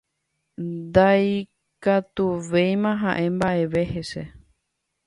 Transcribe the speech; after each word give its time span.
Ndaikatuvéima 0.67 2.91
ha'e 3.05 3.27
mba'eve 3.39 3.81
hese. 3.93 4.23